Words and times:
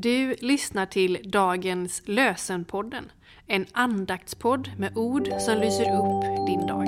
Du 0.00 0.34
lyssnar 0.34 0.86
till 0.86 1.18
dagens 1.24 2.02
Lösenpodden, 2.04 3.04
en 3.46 3.66
andaktspodd 3.72 4.70
med 4.78 4.96
ord 4.96 5.28
som 5.40 5.58
lyser 5.60 5.82
upp 5.82 6.46
din 6.46 6.66
dag. 6.66 6.86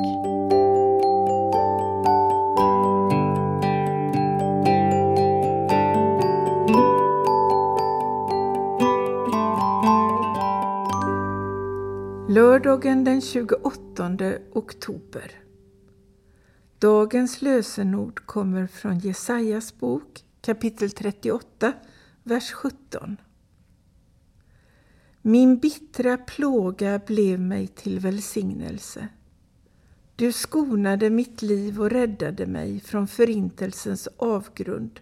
Lördagen 12.28 13.04
den 13.04 13.20
28 13.20 14.10
oktober. 14.52 15.40
Dagens 16.78 17.42
lösenord 17.42 18.26
kommer 18.26 18.66
från 18.66 18.98
Jesajas 18.98 19.78
bok 19.78 20.24
kapitel 20.40 20.90
38, 20.90 21.72
vers 22.22 22.52
17. 22.52 23.16
Min 25.22 25.58
bittra 25.58 26.16
plåga 26.16 26.98
blev 27.06 27.40
mig 27.40 27.66
till 27.66 28.00
välsignelse. 28.00 29.08
Du 30.16 30.32
skonade 30.32 31.10
mitt 31.10 31.42
liv 31.42 31.80
och 31.80 31.90
räddade 31.90 32.46
mig 32.46 32.80
från 32.80 33.08
förintelsens 33.08 34.08
avgrund. 34.16 35.00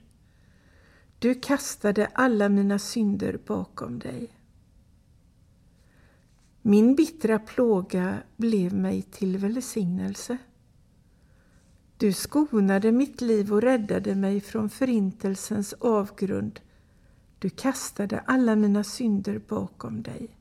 Du 1.18 1.34
kastade 1.34 2.06
alla 2.06 2.48
mina 2.48 2.78
synder 2.78 3.38
bakom 3.46 3.98
dig. 3.98 4.30
Min 6.62 6.94
bittra 6.94 7.38
plåga 7.38 8.18
blev 8.36 8.74
mig 8.74 9.02
till 9.02 9.38
välsignelse. 9.38 10.38
Du 11.96 12.12
skonade 12.12 12.92
mitt 12.92 13.20
liv 13.20 13.52
och 13.52 13.62
räddade 13.62 14.14
mig 14.14 14.40
från 14.40 14.70
förintelsens 14.70 15.72
avgrund. 15.72 16.60
Du 17.38 17.50
kastade 17.50 18.20
alla 18.20 18.56
mina 18.56 18.84
synder 18.84 19.38
bakom 19.48 20.02
dig. 20.02 20.38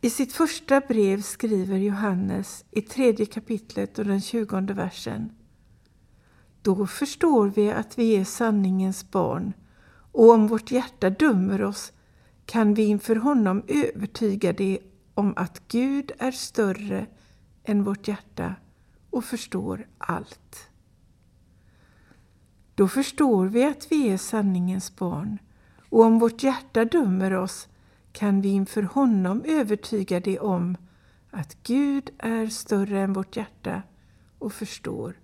I 0.00 0.10
sitt 0.10 0.32
första 0.32 0.80
brev 0.80 1.22
skriver 1.22 1.76
Johannes 1.76 2.64
i 2.70 2.82
tredje 2.82 3.26
kapitlet 3.26 3.98
och 3.98 4.04
den 4.04 4.20
tjugonde 4.20 4.74
versen. 4.74 5.32
Då 6.62 6.86
förstår 6.86 7.48
vi 7.48 7.70
att 7.70 7.98
vi 7.98 8.16
är 8.16 8.24
sanningens 8.24 9.10
barn 9.10 9.52
och 10.12 10.30
om 10.30 10.46
vårt 10.46 10.70
hjärta 10.70 11.10
dömer 11.10 11.62
oss 11.62 11.92
kan 12.46 12.74
vi 12.74 12.84
inför 12.84 13.16
honom 13.16 13.62
övertyga 13.68 14.52
det 14.52 14.78
om 15.14 15.34
att 15.36 15.62
Gud 15.68 16.12
är 16.18 16.30
större 16.30 17.06
än 17.64 17.84
vårt 17.84 18.08
hjärta 18.08 18.54
och 19.10 19.24
förstår 19.24 19.88
allt. 19.98 20.70
Då 22.76 22.88
förstår 22.88 23.46
vi 23.46 23.64
att 23.64 23.92
vi 23.92 24.08
är 24.08 24.16
sanningens 24.16 24.96
barn 24.96 25.38
och 25.88 26.02
om 26.02 26.18
vårt 26.18 26.42
hjärta 26.42 26.84
dömer 26.84 27.34
oss 27.34 27.68
kan 28.12 28.40
vi 28.40 28.48
inför 28.48 28.82
honom 28.82 29.42
övertyga 29.46 30.20
det 30.20 30.38
om 30.38 30.76
att 31.30 31.56
Gud 31.62 32.10
är 32.18 32.46
större 32.46 33.00
än 33.00 33.12
vårt 33.12 33.36
hjärta 33.36 33.82
och 34.38 34.52
förstår 34.52 35.14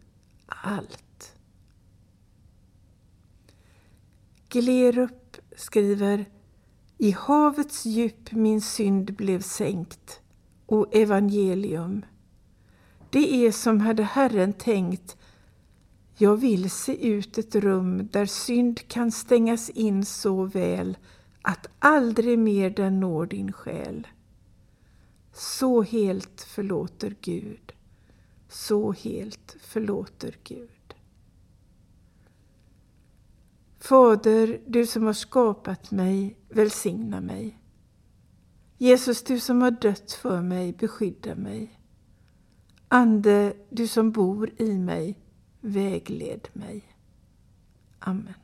allt. 0.47 1.37
Glerup 4.49 5.37
skriver 5.57 6.25
I 6.99 7.11
havets 7.11 7.85
djup 7.85 8.33
min 8.33 8.61
synd 8.61 9.15
blev 9.15 9.41
sänkt, 9.41 10.21
o 10.67 10.87
evangelium. 10.93 12.05
Det 13.11 13.47
är 13.47 13.53
som 13.53 13.81
hade 13.81 14.03
Herren 14.03 14.53
tänkt 14.53 15.17
jag 16.23 16.37
vill 16.37 16.71
se 16.71 17.09
ut 17.09 17.39
ett 17.39 17.55
rum 17.55 18.09
där 18.13 18.27
synd 18.27 18.89
kan 18.89 19.13
stängas 19.13 19.71
in 19.71 20.05
så 20.05 20.45
väl 20.45 20.99
att 21.43 21.67
aldrig 21.79 22.39
mer 22.39 22.71
den 22.71 23.01
når 23.01 23.27
din 23.27 23.53
själ. 23.53 24.07
Så 25.33 25.83
helt 25.83 26.41
förlåter 26.41 27.17
Gud, 27.21 27.73
så 28.49 28.93
helt 28.93 29.57
förlåter 29.61 30.37
Gud. 30.45 30.95
Fader, 33.79 34.61
du 34.67 34.87
som 34.87 35.07
har 35.07 35.13
skapat 35.13 35.91
mig, 35.91 36.37
välsigna 36.49 37.21
mig. 37.21 37.59
Jesus, 38.79 39.23
du 39.23 39.41
som 39.41 39.63
har 39.63 39.71
dött 39.71 40.13
för 40.13 40.43
mig, 40.43 40.73
beskydda 40.73 41.35
mig. 41.35 41.81
Ande, 42.89 43.57
du 43.71 43.89
som 43.89 44.13
bor 44.13 44.51
i 44.57 44.79
mig, 44.79 45.22
vägled 45.63 46.49
mig. 46.53 46.83
Amen. 47.99 48.35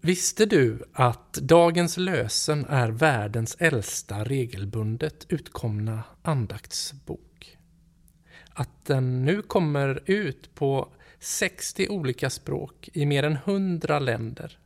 Visste 0.00 0.46
du 0.46 0.84
att 0.92 1.32
dagens 1.32 1.96
lösen 1.96 2.64
är 2.68 2.88
världens 2.88 3.56
äldsta 3.58 4.24
regelbundet 4.24 5.26
utkomna 5.28 6.02
andaktsbok? 6.22 7.25
Att 8.58 8.84
den 8.84 9.24
nu 9.24 9.42
kommer 9.42 10.02
ut 10.06 10.54
på 10.54 10.88
60 11.18 11.88
olika 11.88 12.30
språk 12.30 12.88
i 12.92 13.06
mer 13.06 13.22
än 13.22 13.32
100 13.32 13.98
länder. 13.98 14.58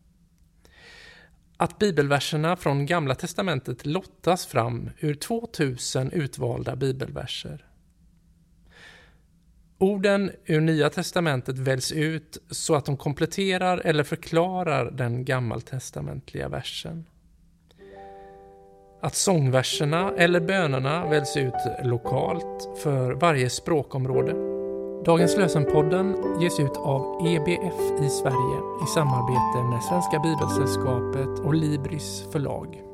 Att 1.57 1.79
bibelverserna 1.79 2.57
från 2.57 2.87
Gamla 2.87 3.15
Testamentet 3.15 3.87
lottas 3.87 4.47
fram 4.47 4.91
ur 4.99 5.15
2000 5.15 6.13
utvalda 6.13 6.77
bibelverser. 6.77 7.67
Orden 9.79 10.31
ur 10.45 10.61
Nya 10.61 10.91
testamentet 10.91 11.59
väljs 11.59 11.93
ut 11.93 12.39
så 12.51 12.75
att 12.75 12.85
de 12.85 12.97
kompletterar 12.97 13.79
eller 13.79 14.05
förklarar 14.05 14.91
den 14.91 15.25
gammaltestamentliga 15.25 16.49
versen. 16.49 17.07
Att 19.03 19.15
sångverserna 19.15 20.13
eller 20.17 20.41
bönerna 20.41 21.07
väljs 21.07 21.37
ut 21.37 21.55
lokalt 21.85 22.79
för 22.83 23.13
varje 23.13 23.51
språkområde. 23.51 24.33
Dagens 25.05 25.37
lösenpodden 25.37 26.17
ges 26.41 26.61
ut 26.61 26.77
av 26.77 27.27
EBF 27.27 28.03
i 28.03 28.09
Sverige 28.09 28.59
i 28.85 28.87
samarbete 28.95 29.69
med 29.71 29.83
Svenska 29.83 30.19
Bibelsällskapet 30.19 31.47
och 31.47 31.55
Libris 31.55 32.25
förlag. 32.33 32.90